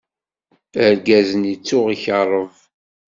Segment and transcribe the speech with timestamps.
[0.85, 2.55] Argaz-nni tuɣ ikeṛṛeb.